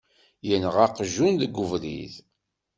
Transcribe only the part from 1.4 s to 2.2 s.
deg ubrid.